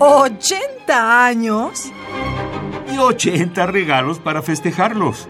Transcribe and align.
¿80 0.00 0.88
años? 0.88 1.92
Y 2.90 2.96
80 2.96 3.66
regalos 3.66 4.18
para 4.18 4.40
festejarlos. 4.40 5.28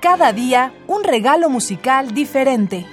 Cada 0.00 0.32
día 0.32 0.72
un 0.86 1.04
regalo 1.04 1.50
musical 1.50 2.14
diferente. 2.14 2.86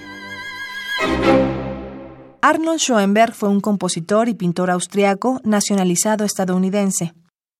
Arnold 2.42 2.80
Schoenberg 2.80 3.34
fue 3.34 3.48
un 3.48 3.62
compositor 3.62 4.28
y 4.28 4.34
pintor 4.34 4.72
austriaco 4.72 5.40
nacionalizado 5.46 6.26
estadounidense. 6.26 7.14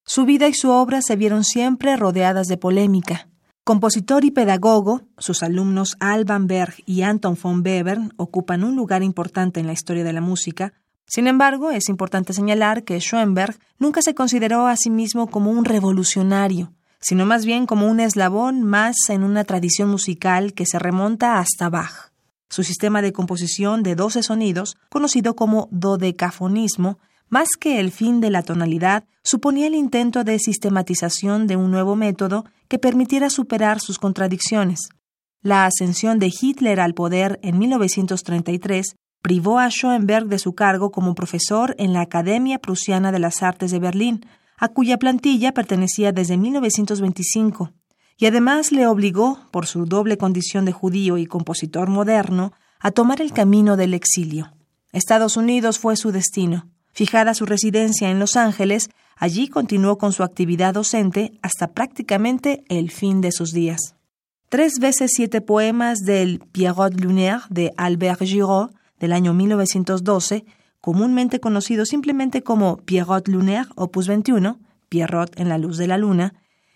Su 0.06 0.26
vida 0.26 0.50
y 0.50 0.54
su 0.54 0.70
obra 0.70 1.02
se 1.02 1.16
vieron 1.16 1.46
siempre 1.46 1.96
rodeadas 1.96 2.48
de 2.48 2.58
polémica. 2.58 3.30
Compositor 3.64 4.26
y 4.26 4.32
pedagogo, 4.32 5.04
sus 5.18 5.44
alumnos 5.44 5.96
Alban 6.02 6.48
Berg 6.48 6.74
y 6.86 7.04
Anton 7.04 7.38
von 7.42 7.62
Webern 7.66 8.12
ocupan 8.18 8.66
un 8.66 8.76
lugar 8.76 9.02
importante 9.02 9.62
en 9.62 9.68
la 9.68 9.74
historia 9.74 10.04
de 10.04 10.12
la 10.12 10.22
música. 10.22 10.74
Sin 11.10 11.26
embargo, 11.26 11.72
es 11.72 11.90
importante 11.90 12.34
señalar 12.34 12.84
que 12.84 13.00
Schoenberg 13.00 13.58
nunca 13.80 14.04
se 14.04 14.14
consideró 14.14 14.68
a 14.68 14.76
sí 14.78 14.92
mismo 14.92 15.26
como 15.26 15.50
un 15.50 15.66
revolucionario, 15.66 16.72
sino 17.02 17.26
más 17.26 17.48
bien 17.48 17.66
como 17.66 17.88
un 17.88 18.00
eslabón 18.00 18.62
más 18.62 18.96
en 19.10 19.24
una 19.24 19.44
tradición 19.44 19.90
musical 19.90 20.54
que 20.54 20.68
se 20.68 20.78
remonta 20.78 21.40
hasta 21.40 21.68
Bach. 21.68 22.12
Su 22.48 22.64
sistema 22.64 23.02
de 23.02 23.12
composición 23.12 23.82
de 23.82 23.96
doce 23.96 24.22
sonidos, 24.22 24.78
conocido 24.90 25.36
como 25.36 25.68
dodecafonismo, 25.72 27.00
más 27.28 27.50
que 27.60 27.80
el 27.80 27.92
fin 27.92 28.22
de 28.22 28.30
la 28.30 28.44
tonalidad, 28.44 29.04
suponía 29.24 29.66
el 29.66 29.74
intento 29.74 30.24
de 30.24 30.38
sistematización 30.38 31.48
de 31.48 31.56
un 31.56 31.72
nuevo 31.72 31.96
método 31.96 32.46
que 32.68 32.78
permitiera 32.78 33.32
superar 33.32 33.80
sus 33.80 33.98
contradicciones. 33.98 34.90
La 35.42 35.66
ascensión 35.66 36.20
de 36.20 36.32
Hitler 36.40 36.80
al 36.80 36.94
poder 36.94 37.40
en 37.42 37.58
1933 37.58 38.96
privó 39.22 39.60
a 39.60 39.70
Schoenberg 39.70 40.28
de 40.28 40.40
su 40.40 40.54
cargo 40.54 40.92
como 40.92 41.16
profesor 41.16 41.76
en 41.78 41.94
la 41.94 42.02
Academia 42.02 42.60
Prusiana 42.60 43.12
de 43.12 43.20
las 43.20 43.44
Artes 43.44 43.72
de 43.72 43.80
Berlín, 43.80 44.26
a 44.58 44.70
cuya 44.70 44.98
plantilla 44.98 45.54
pertenecía 45.54 46.12
desde 46.12 46.38
1925, 46.38 47.72
y 48.18 48.26
además 48.26 48.72
le 48.72 48.86
obligó, 48.88 49.40
por 49.52 49.66
su 49.66 49.86
doble 49.86 50.18
condición 50.18 50.66
de 50.66 50.74
judío 50.74 51.18
y 51.18 51.26
compositor 51.26 51.90
moderno, 51.90 52.52
a 52.80 52.92
tomar 52.92 53.22
el 53.22 53.32
camino 53.32 53.78
del 53.78 53.94
exilio. 53.94 54.54
Estados 54.92 55.38
Unidos 55.38 55.80
fue 55.80 55.96
su 55.96 56.12
destino. 56.12 56.68
Fijada 56.92 57.34
su 57.34 57.46
residencia 57.46 58.10
en 58.10 58.20
Los 58.20 58.36
Ángeles, 58.36 58.90
allí 59.16 59.48
continuó 59.48 59.98
con 59.98 60.12
su 60.12 60.24
actividad 60.24 60.74
docente 60.74 61.40
hasta 61.42 61.72
prácticamente 61.72 62.64
el 62.68 62.92
fin 62.92 63.22
de 63.22 63.32
sus 63.32 63.52
días. 63.52 63.96
Tres 64.50 64.80
veces 64.80 65.12
siete 65.14 65.42
poemas 65.42 66.00
del 66.00 66.40
Pierrot 66.52 67.00
Lunaire 67.00 67.44
de 67.50 67.72
Albert 67.78 68.22
Giraud 68.24 68.72
del 69.00 69.14
año 69.14 69.34
1912, 69.34 70.46
comúnmente 70.82 71.40
conocido 71.40 71.86
simplemente 71.86 72.42
como 72.42 72.78
Pierrot 72.78 73.28
Lunaire 73.28 73.70
Opus 73.76 74.08
21, 74.08 74.60
Pierrot 74.90 75.40
en 75.40 75.50
la 75.50 75.58
luz 75.58 75.78
de 75.78 75.88
la 75.88 75.98
luna, 75.98 76.34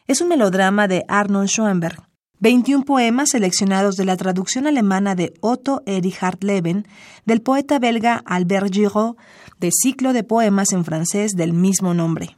es 0.08 0.22
un 0.22 0.30
melodrama 0.30 0.88
de 0.88 1.06
Arnold 1.08 1.50
Schoenberg. 1.50 2.04
21 2.40 2.84
poemas 2.84 3.30
seleccionados 3.30 3.96
de 3.96 4.04
la 4.04 4.18
traducción 4.18 4.68
alemana 4.68 5.16
de 5.16 5.34
Otto 5.40 5.82
Erich 5.86 6.22
Hartleben 6.22 6.86
del 7.26 7.42
poeta 7.42 7.80
belga 7.80 8.22
Albert 8.26 8.74
Giraud 8.74 9.16
de 9.62 9.70
ciclo 9.72 10.12
de 10.12 10.26
poemas 10.26 10.74
en 10.74 10.84
francés 10.84 11.32
del 11.38 11.54
mismo 11.54 11.94
nombre. 11.94 12.38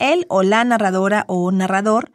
Él 0.00 0.26
o 0.28 0.42
la 0.42 0.64
narradora 0.64 1.24
o 1.28 1.52
narrador, 1.52 2.10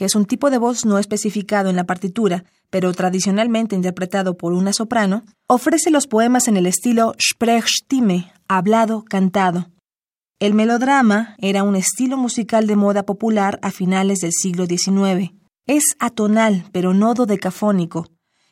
que 0.00 0.06
es 0.06 0.14
un 0.14 0.24
tipo 0.24 0.48
de 0.48 0.56
voz 0.56 0.86
no 0.86 0.98
especificado 0.98 1.68
en 1.68 1.76
la 1.76 1.84
partitura, 1.84 2.44
pero 2.70 2.90
tradicionalmente 2.94 3.76
interpretado 3.76 4.38
por 4.38 4.54
una 4.54 4.72
soprano, 4.72 5.24
ofrece 5.46 5.90
los 5.90 6.06
poemas 6.06 6.48
en 6.48 6.56
el 6.56 6.64
estilo 6.64 7.12
Sprechstimme, 7.20 8.32
hablado, 8.48 9.04
cantado. 9.04 9.68
El 10.38 10.54
melodrama 10.54 11.36
era 11.36 11.64
un 11.64 11.76
estilo 11.76 12.16
musical 12.16 12.66
de 12.66 12.76
moda 12.76 13.04
popular 13.04 13.58
a 13.60 13.70
finales 13.70 14.20
del 14.20 14.32
siglo 14.32 14.64
XIX. 14.64 15.34
Es 15.66 15.82
atonal, 15.98 16.64
pero 16.72 16.94
no 16.94 17.12
dodecafónico, 17.12 18.06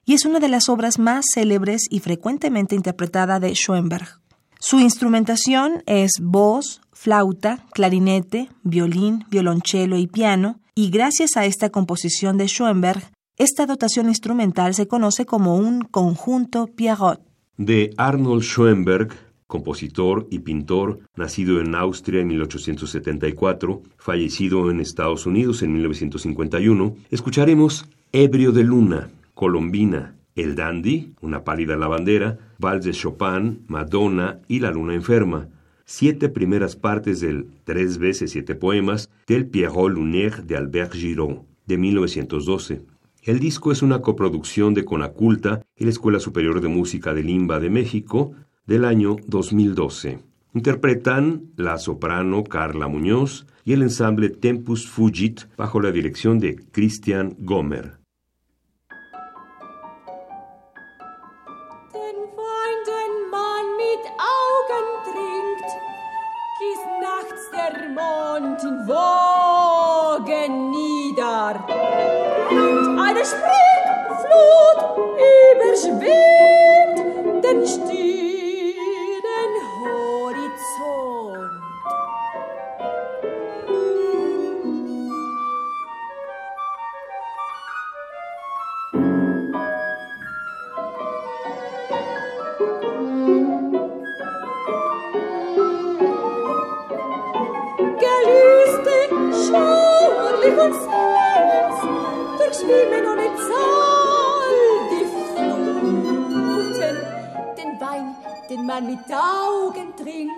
y 0.05 0.13
es 0.13 0.27
una 0.27 0.41
de 0.41 0.51
las 0.51 0.69
obras 0.69 0.99
más 0.99 1.25
célebres 1.33 1.87
y 1.89 2.01
frecuentemente 2.01 2.75
interpretada 2.75 3.41
de 3.41 3.55
Schoenberg. 3.55 4.21
Su 4.61 4.81
instrumentación 4.81 5.83
es 5.87 6.11
voz, 6.21 6.83
flauta, 6.93 7.65
clarinete, 7.73 8.51
violín, 8.65 9.25
violonchelo 9.31 9.97
y 9.97 10.09
piano, 10.09 10.61
y 10.79 10.91
gracias 10.91 11.37
a 11.37 11.45
esta 11.45 11.71
composición 11.71 12.39
de 12.39 12.47
Schoenberg, 12.47 13.03
esta 13.37 13.67
dotación 13.67 14.09
instrumental 14.09 14.75
se 14.75 14.87
conoce 14.87 15.27
como 15.27 15.57
un 15.57 15.81
conjunto 15.81 16.69
Pierrot. 16.69 17.21
De 17.57 17.91
Arnold 17.97 18.45
Schoenberg, 18.45 19.09
compositor 19.49 20.29
y 20.31 20.39
pintor, 20.39 21.01
nacido 21.17 21.61
en 21.61 21.75
Austria 21.75 22.21
en 22.21 22.29
1874, 22.29 23.83
fallecido 23.97 24.71
en 24.71 24.79
Estados 24.79 25.27
Unidos 25.27 25.65
en 25.65 25.73
1951, 25.73 26.95
escucharemos 27.11 27.87
Ebrio 28.13 28.53
de 28.53 28.63
Luna, 28.63 29.11
Colombina, 29.35 30.15
el 30.37 30.55
Dandy, 30.55 31.13
Una 31.21 31.43
pálida 31.43 31.77
lavandera, 31.77 32.39
Vals 32.59 32.85
de 32.85 32.93
Chopin, 32.93 33.65
Madonna 33.67 34.39
y 34.47 34.61
La 34.61 34.71
luna 34.71 34.95
enferma. 34.95 35.49
Siete 35.91 36.29
primeras 36.29 36.77
partes 36.77 37.21
del 37.21 37.47
Tres 37.65 37.97
veces 37.97 38.33
siete 38.33 38.55
poemas 38.55 39.09
del 39.27 39.47
Pierrot 39.47 39.91
Lunaire 39.91 40.43
de 40.43 40.55
Albert 40.55 40.93
Giraud, 40.93 41.39
de 41.65 41.79
1912. 41.79 42.83
El 43.23 43.39
disco 43.39 43.73
es 43.73 43.81
una 43.81 44.03
coproducción 44.03 44.75
de 44.75 44.85
Conaculta 44.85 45.63
y 45.75 45.85
la 45.85 45.91
Escuela 45.91 46.21
Superior 46.21 46.61
de 46.61 46.69
Música 46.69 47.15
de 47.15 47.23
Limba 47.23 47.59
de 47.59 47.71
México 47.71 48.33
del 48.67 48.85
año 48.85 49.17
2012. 49.29 50.19
Interpretan 50.53 51.45
la 51.57 51.79
soprano 51.79 52.45
Carla 52.45 52.87
Muñoz 52.87 53.47
y 53.65 53.73
el 53.73 53.81
ensamble 53.81 54.29
Tempus 54.29 54.87
Fugit 54.87 55.45
bajo 55.57 55.81
la 55.81 55.91
dirección 55.91 56.39
de 56.39 56.57
Christian 56.71 57.35
Gomer. 57.39 57.98
gießt 66.59 66.89
nachts 67.01 67.51
der 67.53 67.89
Mond 67.91 68.63
in 68.65 68.89
Wogen 68.89 70.71
nieder. 70.71 71.65
Und 72.51 72.99
eine 72.99 73.25
Springflut 73.25 74.79
überschwemmt 75.55 76.99
den 77.45 77.67
Stier. 77.67 78.08
Und 100.59 100.75
süß, 100.75 101.79
durchschwimmen 102.39 103.05
ohne 103.07 103.29
Zahl 103.47 104.55
die 104.91 105.05
Fluten. 105.35 106.97
Den 107.57 107.73
Wein, 107.81 108.07
den 108.51 108.63
man 108.67 108.83
mit 108.87 109.07
Augen 109.11 109.89
trinkt, 109.97 110.38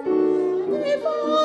die 0.05 1.38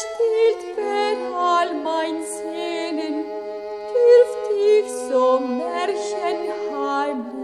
spielt, 0.00 0.76
wenn 0.76 1.34
all 1.34 1.74
mein 1.82 2.22
Sehnen, 2.24 3.24
dürft 3.94 4.44
ich 4.52 4.90
so 5.08 5.40
Märchen 5.40 6.52
heimlich. 6.72 7.37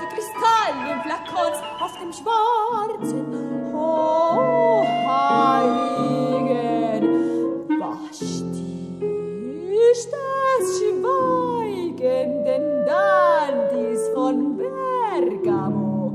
die 0.00 0.08
Kristallen 0.14 1.00
Flakons 1.02 1.58
auf 1.80 1.92
dem 1.98 2.12
schwarzen 2.12 3.24
Hoheiligen. 3.72 4.98
ist 9.92 10.12
das 10.12 10.78
Schweigen, 10.78 12.44
denn 12.44 12.86
dann 12.86 13.54
dies 13.72 14.02
von 14.14 14.56
Bergamo. 14.56 16.12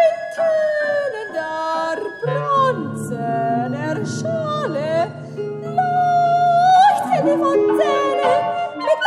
In 0.00 0.14
Tönen 0.34 1.28
der 1.34 1.96
bronzener 2.22 3.98
Schale 4.06 4.90
leuchtet 5.62 7.22
die 7.24 7.36
Fontäne 7.42 8.32
mit 8.78 9.00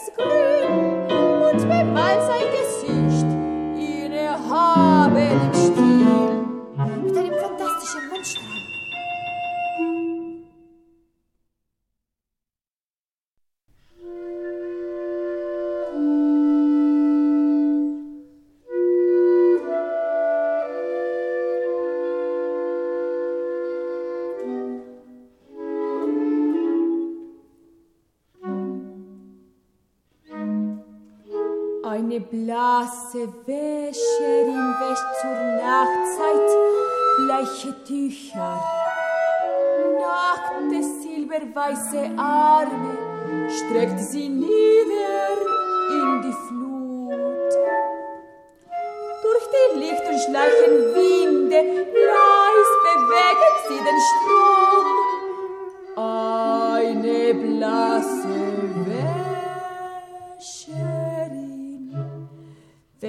School. 0.00 0.39
Blasse 32.30 33.28
Wäscherin 33.44 34.74
wäscht 34.80 35.10
zur 35.20 35.38
Nachtzeit 35.60 36.48
bleiche 37.18 37.72
Tücher. 37.84 38.52
Nackte 39.98 40.80
silberweiße 41.02 42.02
Arme 42.16 42.96
streckt 43.48 43.98
sie 43.98 44.28
nieder 44.28 45.38
in 45.90 46.22
die 46.22 46.36
Flut. 46.46 47.52
Durch 49.22 49.46
die 49.54 49.70
Licht 49.80 50.04
und 50.08 50.20
schleichen 50.20 50.74
Winde 50.94 51.60
leis 52.10 52.70
bewegen 52.86 53.54
sie 53.68 53.80
den 53.88 54.00
Strom. 54.08 54.88
Eine 55.96 57.34
blasse 57.34 58.19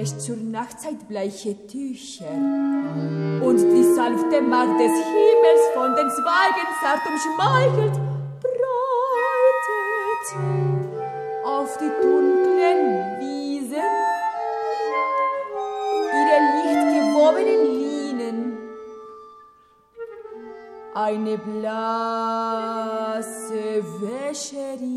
wäscht 0.02 0.20
zur 0.20 0.36
Nachtzeit 0.36 1.06
bleiche 1.06 1.56
Tücher. 1.68 2.26
Und 2.26 3.58
die 3.58 3.84
sanfte 3.94 4.42
Macht 4.42 4.80
des 4.80 4.90
Himmels 4.90 5.62
von 5.74 5.94
den 5.94 6.10
Zweigen 6.10 6.66
zart 6.82 7.06
umschmeichelt 7.06 8.00
breitet 8.42 10.26
auf 11.44 11.78
die 11.78 11.92
dunklen 12.02 12.80
Wiesen 13.20 13.90
ihre 16.18 16.38
lichtgewobenen 16.56 17.62
Linen. 17.78 18.38
Eine 20.94 21.38
blasse 21.38 22.74
Wäscherin. 24.00 24.91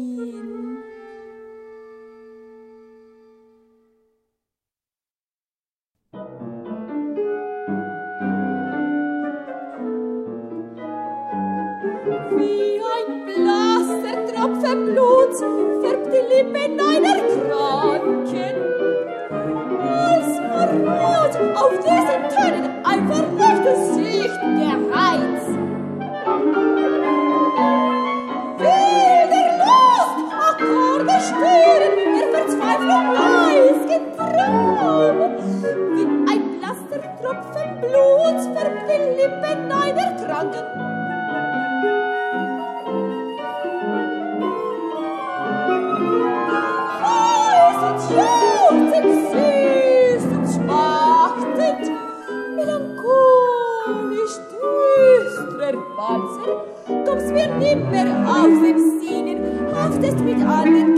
Wie 12.06 12.80
ein 12.80 13.26
blasser 13.26 14.18
Tropfen 14.28 14.80
Blut 14.86 15.36
färbt 15.82 16.08
die 16.14 16.24
Lippen 16.36 16.80
einer 16.80 17.20
Kranken. 17.34 18.56
Als 19.82 20.38
verrot 20.38 21.36
auf 21.56 21.74
diesen 21.80 22.22
Tönen 22.30 22.66
ein 22.84 23.08
verrücktes 23.08 23.98
Licht 23.98 24.40
der 28.60 29.50
Lust, 29.58 30.18
Akkorde 30.48 31.18
stören, 31.26 31.94
der 32.14 32.28
Verzweiflung 32.38 33.06
Traum. 34.16 35.18
Wie 35.96 36.06
ein 36.32 36.42
blasser 36.60 37.02
Tropfen 37.20 37.70
Blut 37.82 38.40
färbt 38.56 38.84
die 38.92 39.02
Lippen 39.22 39.72
einer 39.72 40.10
Kranken. 40.24 40.85
Nimmer 57.60 58.08
aus 58.28 58.62
den 58.62 58.78
Sinnen, 59.02 59.38
haftest 59.74 60.20
mit 60.20 60.42
allen 60.46 60.95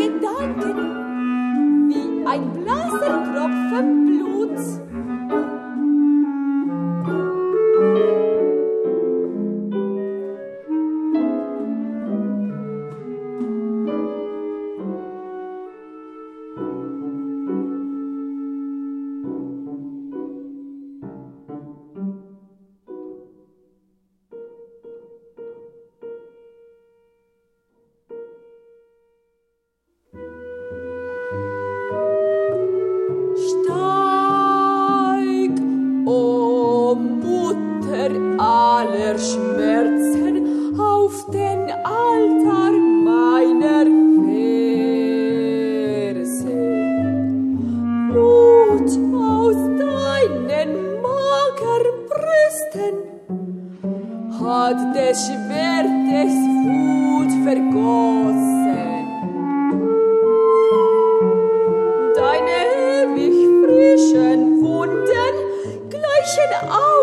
Oh. 66.53 66.96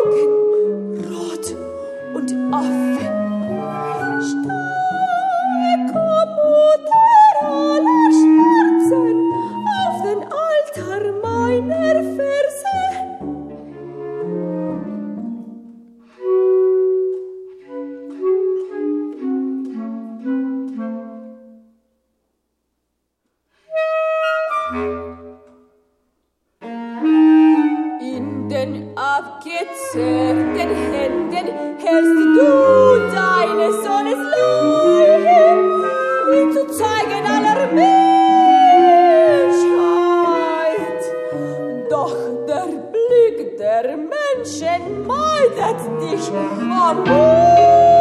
In 28.65 28.73
den 28.73 28.97
abgezerrten 28.97 30.57
Händen 30.57 31.47
hältst 31.85 32.19
du 32.35 32.49
deines 33.15 33.75
Sohnes 33.85 34.21
Leiche, 34.33 35.43
ihm 36.33 36.49
zu 36.51 36.63
zeigen 36.69 37.25
aller 37.27 37.67
Menschheit. 37.75 38.23
Doch 41.91 42.17
der 42.49 42.67
Blick 42.91 43.59
der 43.59 43.85
Menschen 43.99 44.83
meidet 45.07 45.81
dich, 46.01 46.25
o 46.31 46.33
Mutter 46.65 47.94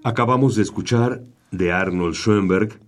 Acabamos 0.03 0.55
de 0.55 0.63
escuchar 0.63 1.21
de 1.51 1.71
Arnold 1.71 2.15
Schoenberg, 2.15 2.79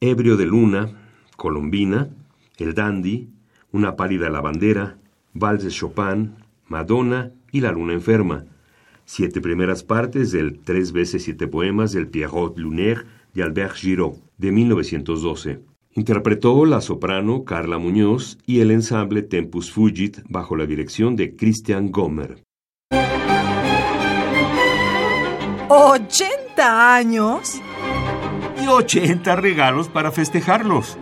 Ebrio 0.00 0.38
de 0.38 0.46
Luna, 0.46 0.88
Colombina, 1.36 2.08
El 2.56 2.72
Dandy, 2.72 3.28
Una 3.70 3.96
pálida 3.96 4.30
lavandera, 4.30 4.96
Vals 5.34 5.62
de 5.62 5.70
Chopin, 5.70 6.36
Madonna 6.68 7.32
y 7.52 7.60
La 7.60 7.72
Luna 7.72 7.92
Enferma. 7.92 8.46
Siete 9.04 9.42
primeras 9.42 9.82
partes 9.82 10.32
del 10.32 10.58
tres 10.60 10.92
veces 10.92 11.24
siete 11.24 11.46
poemas 11.46 11.92
del 11.92 12.08
Pierrot 12.08 12.56
Lunaire 12.56 13.02
de 13.34 13.42
Albert 13.42 13.74
Giraud, 13.74 14.14
de 14.38 14.52
1912. 14.52 15.77
Interpretó 15.94 16.64
la 16.64 16.80
soprano 16.80 17.44
Carla 17.44 17.78
Muñoz 17.78 18.38
y 18.46 18.60
el 18.60 18.70
ensamble 18.70 19.22
Tempus 19.22 19.72
Fugit 19.72 20.18
bajo 20.28 20.56
la 20.56 20.66
dirección 20.66 21.16
de 21.16 21.34
Christian 21.34 21.90
Gomer. 21.90 22.42
¿80 25.68 26.58
años? 26.58 27.60
Y 28.62 28.66
80 28.66 29.36
regalos 29.36 29.88
para 29.88 30.10
festejarlos. 30.10 30.96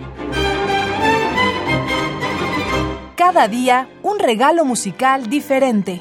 Cada 3.17 3.49
día 3.49 3.89
un 4.03 4.19
regalo 4.19 4.65
musical 4.65 5.29
diferente. 5.29 6.01